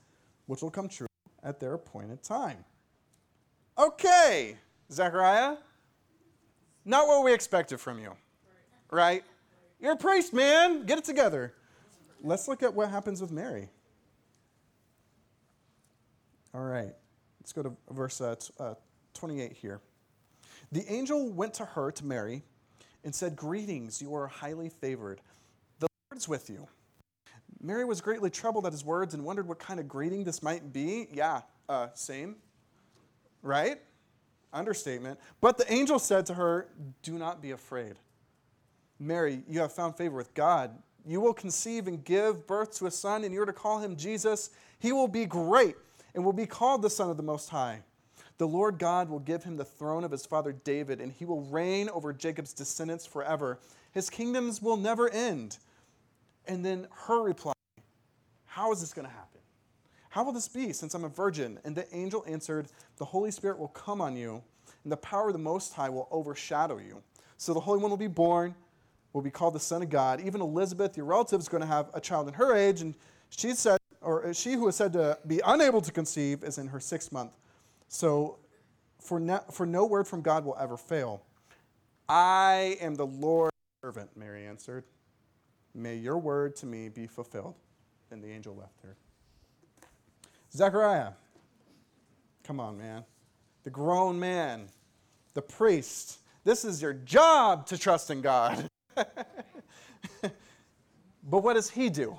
[0.46, 1.08] which will come true
[1.42, 2.64] at their appointed time.
[3.80, 4.58] Okay,
[4.92, 5.58] Zechariah,
[6.86, 8.16] not what we expected from you,
[8.92, 9.24] right?
[9.80, 10.86] You're a priest, man.
[10.86, 11.54] Get it together.
[12.22, 13.70] Let's look at what happens with Mary.
[16.54, 16.94] All right,
[17.40, 18.76] let's go to verse uh, t- uh,
[19.14, 19.80] 28 here.
[20.72, 22.44] The angel went to her, to Mary,
[23.04, 25.22] and said, Greetings, you are highly favored.
[25.80, 26.68] The Lord is with you.
[27.62, 30.74] Mary was greatly troubled at his words and wondered what kind of greeting this might
[30.74, 31.08] be.
[31.12, 32.38] Yeah, uh, same.
[33.42, 33.80] Right?
[34.54, 35.20] Understatement.
[35.40, 36.68] But the angel said to her,
[37.04, 37.96] Do not be afraid.
[39.00, 40.72] Mary, you have found favor with God.
[41.06, 44.52] You will conceive and give birth to a son, and you're to call him Jesus.
[44.80, 45.76] He will be great
[46.14, 47.82] and will be called the Son of the Most High.
[48.38, 51.42] The Lord God will give him the throne of his father David, and he will
[51.42, 53.60] reign over Jacob's descendants forever.
[53.92, 55.58] His kingdoms will never end.
[56.48, 57.54] And then her reply,
[58.46, 59.31] How is this going to happen?
[60.12, 61.58] How will this be since I'm a virgin?
[61.64, 64.44] And the angel answered, The Holy Spirit will come on you,
[64.84, 67.02] and the power of the Most High will overshadow you.
[67.38, 68.54] So the Holy One will be born,
[69.14, 70.20] will be called the Son of God.
[70.20, 72.94] Even Elizabeth, your relative, is going to have a child in her age, and
[73.30, 76.82] she said, or she who is said to be unable to conceive is in her
[76.82, 77.32] sixth month.
[77.88, 78.38] So,
[79.00, 81.24] for for no word from God will ever fail.
[82.10, 84.84] I am the Lord's servant, Mary answered.
[85.74, 87.56] May your word to me be fulfilled.
[88.12, 88.98] And the angel left her.
[90.54, 91.12] Zechariah,
[92.44, 93.06] come on, man.
[93.64, 94.68] The grown man,
[95.34, 96.20] the priest.
[96.44, 98.68] This is your job to trust in God.
[98.96, 100.34] but
[101.24, 102.18] what does he do?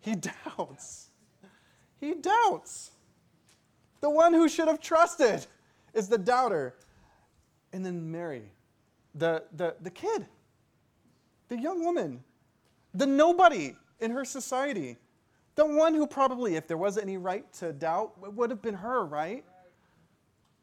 [0.00, 1.10] He doubts.
[2.00, 2.92] He doubts.
[4.00, 5.46] The one who should have trusted
[5.94, 6.74] is the doubter.
[7.72, 8.50] And then Mary,
[9.14, 10.26] the, the, the kid,
[11.48, 12.24] the young woman,
[12.94, 14.96] the nobody in her society,
[15.54, 19.04] the one who probably, if there was any right to doubt, would have been her,
[19.04, 19.44] right?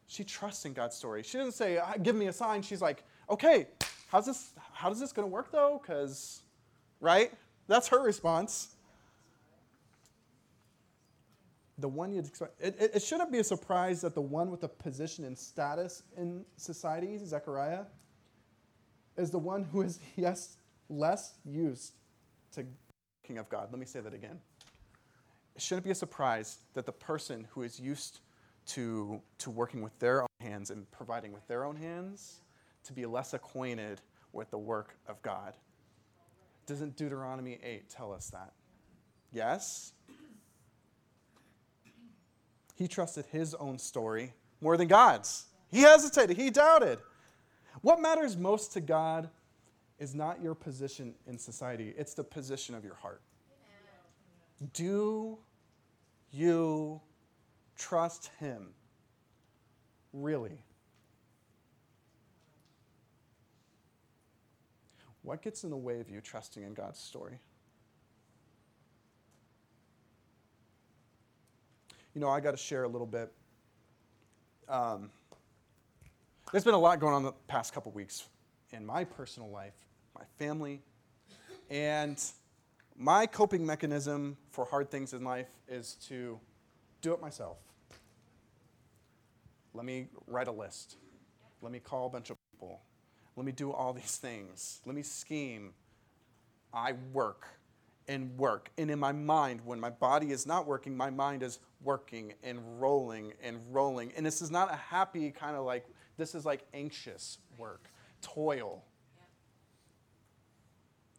[0.08, 1.21] She trusts in God's story.
[1.23, 3.67] She doesn't say, "Give me a sign." She's like, "Okay,
[4.08, 4.54] how's this?
[4.73, 6.41] How is this going to work, though?" Because,
[6.99, 7.32] right?
[7.67, 8.75] That's her response
[11.80, 12.60] the one you'd expect.
[12.60, 16.04] It, it, it, shouldn't be a surprise that the one with the position and status
[16.17, 17.84] in society, Zechariah,
[19.17, 20.58] is the one who is yes,
[20.89, 21.93] less used
[22.54, 22.65] to
[23.23, 23.69] King of God.
[23.71, 24.39] Let me say that again.
[25.60, 28.22] It shouldn't be a surprise that the person who is used
[28.67, 32.38] to, to working with their own hands and providing with their own hands
[32.86, 34.00] to be less acquainted
[34.32, 35.56] with the work of God.
[36.65, 38.54] Doesn't Deuteronomy 8 tell us that?
[39.34, 39.91] Yes?
[42.78, 45.48] He trusted his own story more than God's.
[45.67, 47.00] He hesitated, he doubted.
[47.82, 49.30] What matters most to God
[50.00, 53.22] is not your position in society, it's the position of your heart.
[54.74, 55.38] Do
[56.32, 57.02] you
[57.78, 58.70] trust him?
[60.13, 60.63] Really?
[65.22, 67.39] What gets in the way of you trusting in God's story?
[72.20, 73.32] you know, I got to share a little bit.
[74.68, 75.10] Um,
[76.52, 78.28] there's been a lot going on the past couple weeks
[78.72, 79.74] in my personal life,
[80.15, 80.82] my family,
[81.70, 82.22] and
[83.00, 86.38] my coping mechanism for hard things in life is to
[87.02, 87.58] do it myself.
[89.74, 90.98] Let me write a list.
[91.62, 92.82] Let me call a bunch of people.
[93.38, 94.82] Let me do all these things.
[94.86, 95.72] Let me scheme.
[96.74, 97.48] I work
[98.10, 98.70] and work.
[98.78, 102.60] And in my mind, when my body is not working, my mind is working and
[102.82, 104.12] rolling and rolling.
[104.17, 105.86] And this is not a happy kind of like,
[106.17, 107.90] this is like anxious work,
[108.21, 108.84] toil.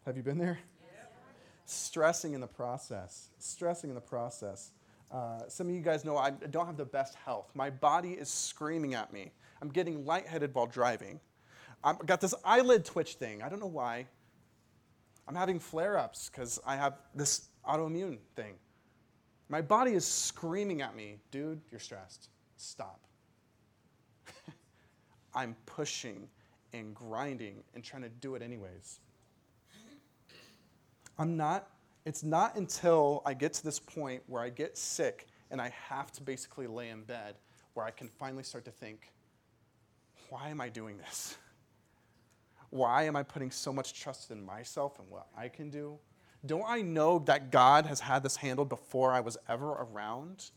[0.04, 0.58] Have you been there?
[1.70, 3.28] Stressing in the process.
[3.38, 4.72] Stressing in the process.
[5.08, 7.48] Uh, some of you guys know I don't have the best health.
[7.54, 9.30] My body is screaming at me.
[9.62, 11.20] I'm getting lightheaded while driving.
[11.84, 13.40] I've got this eyelid twitch thing.
[13.40, 14.08] I don't know why.
[15.28, 18.54] I'm having flare ups because I have this autoimmune thing.
[19.48, 22.30] My body is screaming at me, dude, you're stressed.
[22.56, 23.00] Stop.
[25.34, 26.26] I'm pushing
[26.72, 28.98] and grinding and trying to do it anyways.
[31.20, 31.68] I'm not,
[32.06, 36.10] it's not until I get to this point where I get sick and I have
[36.12, 37.34] to basically lay in bed
[37.74, 39.12] where I can finally start to think,
[40.30, 41.36] why am I doing this?
[42.70, 45.98] Why am I putting so much trust in myself and what I can do?
[46.46, 50.50] Don't I know that God has had this handled before I was ever around?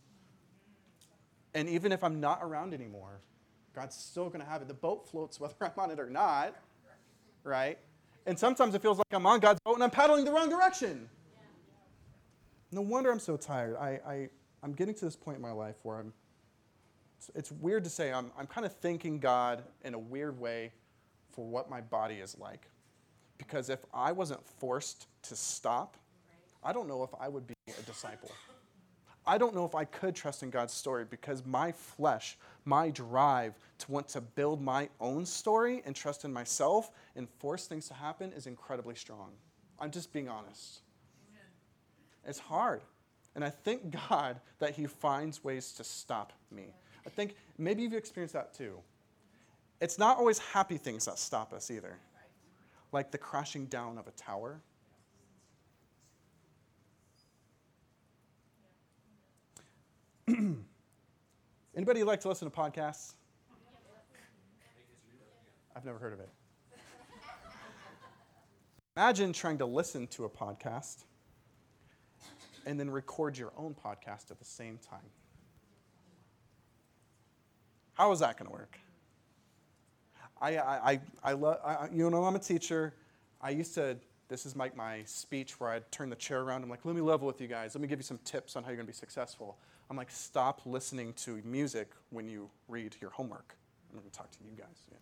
[1.54, 3.20] And even if I'm not around anymore,
[3.76, 4.70] God's still going to have it.
[4.70, 6.56] The boat floats whether I'm on it or not,
[7.44, 7.80] right?
[8.26, 11.10] And sometimes it feels like I'm on God's boat and I'm paddling the wrong direction.
[12.72, 13.76] No wonder I'm so tired.
[13.78, 14.30] I, I,
[14.64, 16.14] I'm getting to this point in my life where I'm,
[17.18, 20.72] it's, it's weird to say, I'm, I'm kind of thanking God in a weird way
[21.32, 22.68] for what my body is like.
[23.38, 25.98] Because if I wasn't forced to stop,
[26.64, 28.32] I don't know if I would be a disciple.
[29.26, 33.54] I don't know if I could trust in God's story because my flesh, my drive
[33.80, 37.94] to want to build my own story and trust in myself and force things to
[37.94, 39.32] happen is incredibly strong.
[39.80, 40.82] I'm just being honest.
[42.26, 42.82] It's hard.
[43.36, 46.74] And I thank God that He finds ways to stop me.
[47.06, 48.78] I think maybe you've experienced that too.
[49.80, 51.98] It's not always happy things that stop us either,
[52.92, 54.62] like the crashing down of a tower
[61.76, 63.14] Anybody like to listen to podcasts?
[65.76, 66.30] I've never heard of it.
[68.96, 71.04] Imagine trying to listen to a podcast
[72.66, 75.10] and then record your own podcast at the same time.
[77.96, 78.78] How is that going to work?
[80.40, 82.94] I, I, I, I love, you know, I'm a teacher.
[83.42, 83.98] I used to,
[84.30, 86.64] this is like my speech where I'd turn the chair around.
[86.64, 87.76] I'm like, let me level with you guys.
[87.76, 89.58] Let me give you some tips on how you're going to be successful.
[89.94, 93.56] I'm like, stop listening to music when you read your homework.
[93.92, 94.88] I'm going to talk to you guys.
[94.90, 94.98] Yeah.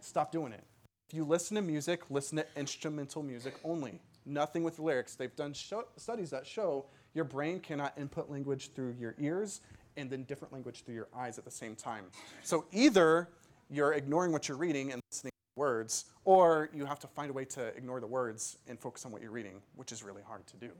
[0.00, 0.64] Stop doing it.
[1.08, 4.00] If you listen to music, listen to instrumental music only.
[4.26, 5.14] Nothing with lyrics.
[5.14, 9.60] They've done show, studies that show your brain cannot input language through your ears
[9.96, 12.06] and then different language through your eyes at the same time.
[12.42, 13.28] So either
[13.70, 17.32] you're ignoring what you're reading and listening to words, or you have to find a
[17.32, 20.44] way to ignore the words and focus on what you're reading, which is really hard
[20.48, 20.72] to do.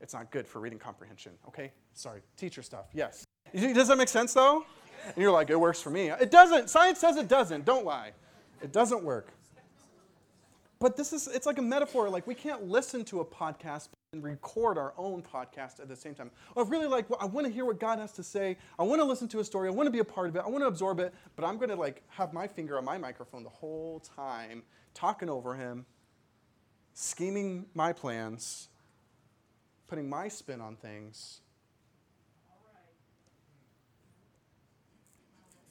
[0.00, 1.32] It's not good for reading comprehension.
[1.48, 1.72] Okay?
[1.94, 2.20] Sorry.
[2.36, 2.86] Teacher stuff.
[2.92, 3.24] Yes.
[3.54, 4.64] Does that make sense though?
[5.06, 6.10] And you're like, it works for me.
[6.10, 6.68] It doesn't.
[6.68, 7.64] Science says it doesn't.
[7.64, 8.12] Don't lie.
[8.62, 9.28] It doesn't work.
[10.78, 12.10] But this is, it's like a metaphor.
[12.10, 16.14] Like, we can't listen to a podcast and record our own podcast at the same
[16.14, 16.30] time.
[16.54, 18.58] I really like, well, I want to hear what God has to say.
[18.78, 19.68] I want to listen to a story.
[19.68, 20.42] I want to be a part of it.
[20.44, 21.14] I want to absorb it.
[21.34, 25.30] But I'm going to, like, have my finger on my microphone the whole time, talking
[25.30, 25.86] over him,
[26.92, 28.68] scheming my plans,
[29.88, 31.40] putting my spin on things.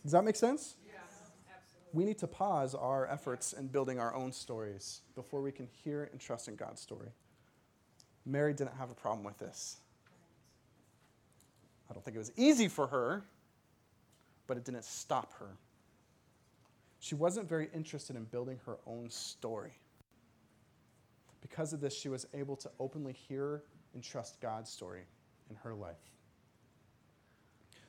[0.04, 0.76] Does that make sense?
[0.86, 1.02] Yes,
[1.52, 1.90] absolutely.
[1.94, 6.10] We need to pause our efforts in building our own stories before we can hear
[6.12, 7.10] and trust in God's story.
[8.26, 9.78] Mary didn't have a problem with this.
[11.90, 13.24] I don't think it was easy for her,
[14.48, 15.58] but it didn't stop her.
[17.00, 19.74] She wasn't very interested in building her own story.
[21.42, 23.64] Because of this, she was able to openly hear
[23.96, 25.06] and trust God's story
[25.50, 26.12] in her life.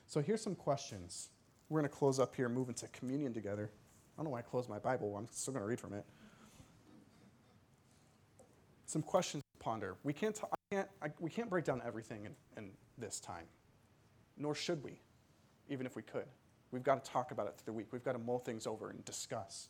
[0.07, 1.29] So here's some questions.
[1.69, 3.69] We're going to close up here, move into communion together.
[3.69, 5.15] I don't know why I closed my Bible.
[5.17, 6.05] I'm still going to read from it.
[8.85, 9.95] Some questions to ponder.
[10.03, 13.43] We can't, t- I can't, I, we can't break down everything in, in this time,
[14.37, 15.01] nor should we,
[15.69, 16.25] even if we could.
[16.71, 17.87] We've got to talk about it through the week.
[17.91, 19.67] We've got to mull things over and discuss.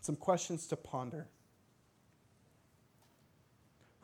[0.00, 1.28] Some questions to ponder.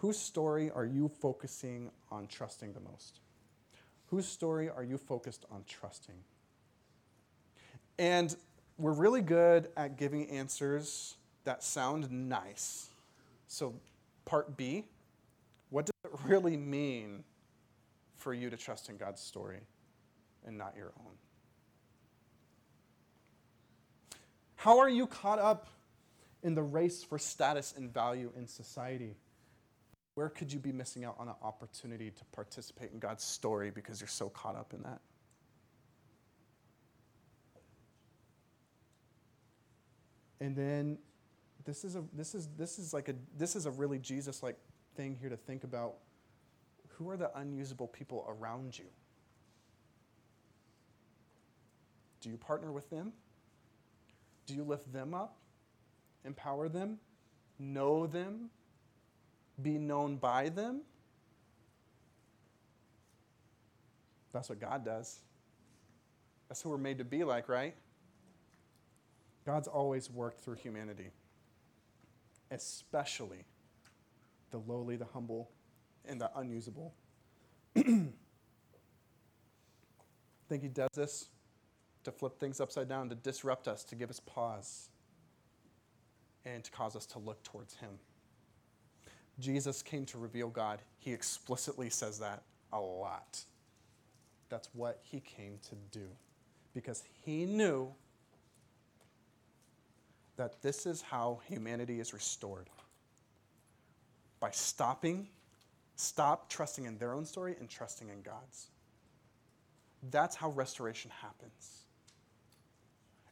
[0.04, 3.20] Whose story are you focusing on trusting the most?
[4.08, 6.16] Whose story are you focused on trusting?
[7.98, 8.36] And
[8.76, 12.90] we're really good at giving answers that sound nice.
[13.48, 13.76] So,
[14.26, 14.84] part B
[15.70, 17.24] what does it really mean
[18.18, 19.60] for you to trust in God's story
[20.46, 21.14] and not your own?
[24.56, 25.68] How are you caught up
[26.42, 29.16] in the race for status and value in society?
[30.14, 34.00] Where could you be missing out on an opportunity to participate in God's story because
[34.00, 35.00] you're so caught up in that?
[40.40, 40.98] And then
[41.64, 44.58] this is a this is this is like a this is a really Jesus like
[44.94, 45.94] thing here to think about
[46.90, 48.84] who are the unusable people around you?
[52.20, 53.12] Do you partner with them?
[54.46, 55.38] Do you lift them up?
[56.24, 56.98] Empower them?
[57.58, 58.50] Know them?
[59.62, 60.82] Be known by them.
[64.32, 65.20] That's what God does.
[66.48, 67.74] That's who we're made to be like, right?
[69.46, 71.10] God's always worked through humanity,
[72.50, 73.44] especially
[74.50, 75.50] the lowly, the humble,
[76.04, 76.94] and the unusable.
[77.74, 78.12] Think
[80.62, 81.28] He does this
[82.04, 84.88] to flip things upside down, to disrupt us, to give us pause,
[86.44, 87.98] and to cause us to look towards Him.
[89.38, 90.80] Jesus came to reveal God.
[90.98, 93.40] He explicitly says that a lot.
[94.48, 96.06] That's what He came to do
[96.74, 97.92] because He knew
[100.36, 102.68] that this is how humanity is restored
[104.40, 105.28] by stopping,
[105.96, 108.68] stop trusting in their own story and trusting in God's.
[110.10, 111.84] That's how restoration happens.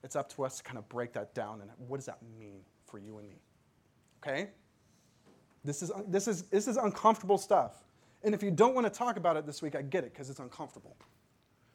[0.03, 2.61] It's up to us to kind of break that down and what does that mean
[2.87, 3.37] for you and me?
[4.23, 4.51] Okay?
[5.65, 7.85] This is, this is, this is uncomfortable stuff.
[8.25, 10.31] And if you don't want to talk about it this week, I get it because
[10.31, 10.97] it's uncomfortable.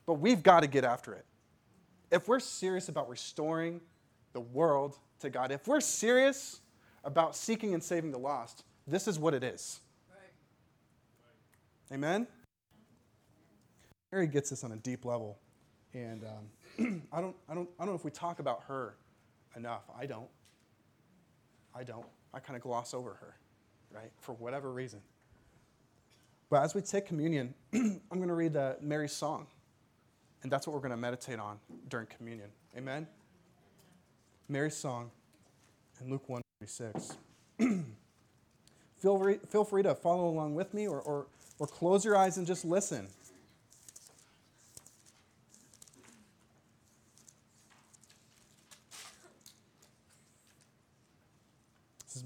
[0.06, 1.26] But we've got to get after it.
[2.12, 3.82] If we're serious about restoring
[4.34, 6.62] the world to God, if we're serious
[7.04, 9.82] about seeking and saving the lost, this is what it is.
[10.10, 11.96] Right.
[11.96, 12.28] Amen?
[14.12, 15.38] Mary gets this on a deep level.
[15.94, 18.96] And um, I, don't, I, don't, I don't know if we talk about her
[19.56, 19.84] enough.
[19.98, 20.30] I don't.
[21.76, 22.06] I don't.
[22.34, 23.36] I kind of gloss over her,
[23.92, 24.12] right?
[24.20, 25.02] For whatever reason.
[26.50, 29.48] But as we take communion, I'm going to read uh, Mary's song.
[30.44, 31.60] And that's what we're going to meditate on
[31.90, 32.50] during communion.
[32.78, 33.08] Amen?
[34.48, 35.12] Mary's song
[36.00, 37.18] in Luke 1 36.
[38.98, 41.26] feel, free, feel free to follow along with me or, or,
[41.60, 43.08] or close your eyes and just listen.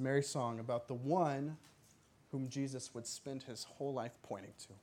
[0.02, 1.58] Mary's song about the one
[2.32, 4.74] whom Jesus would spend his whole life pointing to.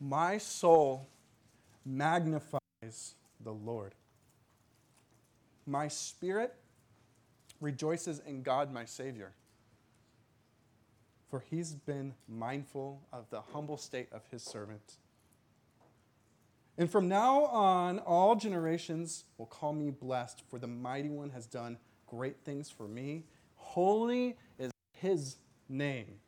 [0.00, 1.08] My soul
[1.84, 3.94] magnifies the Lord.
[5.66, 6.54] My spirit
[7.60, 9.32] rejoices in God, my Savior,
[11.30, 14.94] for he's been mindful of the humble state of his servant.
[16.76, 21.46] And from now on, all generations will call me blessed, for the mighty one has
[21.46, 21.78] done
[22.12, 23.24] great things for me.
[23.56, 25.36] Holy is his
[25.68, 26.18] name.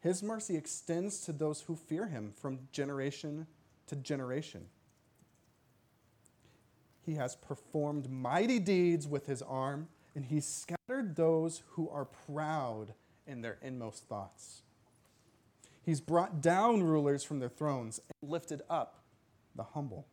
[0.00, 3.48] His mercy extends to those who fear him from generation
[3.88, 4.66] to generation.
[7.04, 12.94] He has performed mighty deeds with his arm, and he scattered those who are proud
[13.26, 14.62] in their inmost thoughts.
[15.84, 19.02] He's brought down rulers from their thrones and lifted up
[19.56, 20.06] the humble.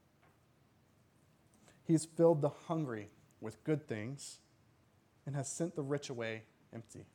[1.86, 3.09] He's filled the hungry
[3.41, 4.39] with good things
[5.25, 7.05] and has sent the rich away empty.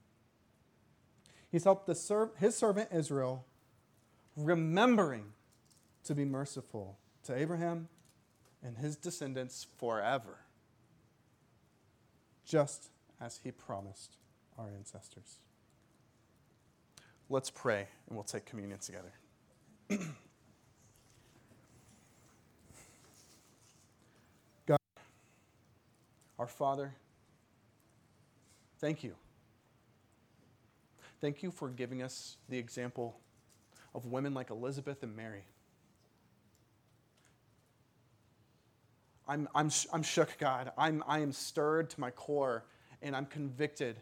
[1.51, 3.47] He's helped serv- his servant Israel,
[4.37, 5.33] remembering
[6.05, 7.89] to be merciful to Abraham
[8.63, 10.39] and his descendants forever,
[12.45, 12.91] just
[13.21, 14.17] as he promised
[14.59, 15.39] our ancestors.
[17.31, 19.13] Let's pray and we'll take communion together.
[26.39, 26.95] our Father,
[28.79, 29.15] thank you
[31.21, 33.19] Thank you for giving us the example
[33.95, 35.45] of women like Elizabeth and Mary.
[39.27, 40.71] I'm, I'm, I'm shook, God.
[40.79, 42.65] I'm, I am stirred to my core,
[43.03, 44.01] and I'm convicted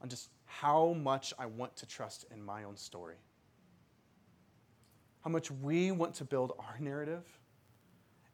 [0.00, 3.16] on just how much I want to trust in my own story.
[5.22, 7.24] How much we want to build our narrative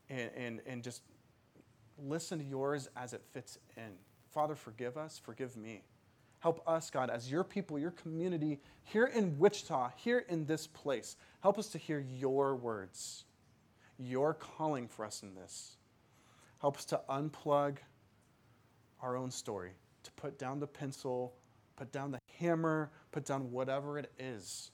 [0.09, 1.03] and, and, and just
[1.99, 3.93] listen to yours as it fits in.
[4.31, 5.83] Father, forgive us, forgive me.
[6.41, 11.17] Help us, God, as your people, your community here in Wichita, here in this place.
[11.43, 13.25] Help us to hear your words,
[13.99, 15.77] your calling for us in this.
[16.61, 17.79] Help us to unplug
[19.01, 19.73] our own story,
[20.05, 21.35] to put down the pencil,
[21.77, 24.71] put down the hammer, put down whatever it is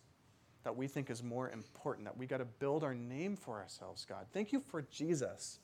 [0.65, 4.05] that we think is more important, that we got to build our name for ourselves,
[4.07, 4.27] God.
[4.33, 5.61] Thank you for Jesus,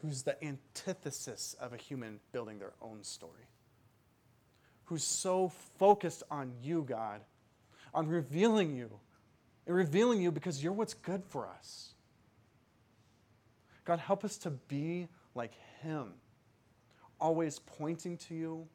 [0.00, 3.50] who's the antithesis of a human building their own story
[4.90, 7.20] who's so focused on you, God,
[7.94, 8.90] on revealing you,
[9.64, 11.94] and revealing you because you're what's good for us.
[13.84, 16.14] God, help us to be like Him,
[17.20, 18.66] always pointing to you,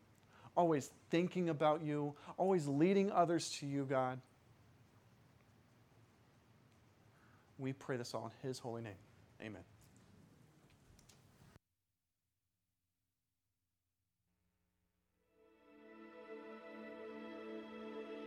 [0.55, 4.21] always thinking about you, always leading others to you, God.
[7.57, 8.93] We pray this all in His holy name.
[9.41, 9.74] Amen.